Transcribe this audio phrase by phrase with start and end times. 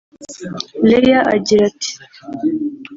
[0.89, 1.91] Lea agira ati